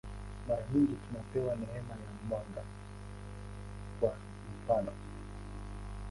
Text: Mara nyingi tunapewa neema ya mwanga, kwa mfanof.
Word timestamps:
Mara 0.47 0.65
nyingi 0.73 0.95
tunapewa 1.07 1.55
neema 1.55 1.93
ya 1.93 2.11
mwanga, 2.29 2.63
kwa 3.99 4.13
mfanof. 4.63 4.97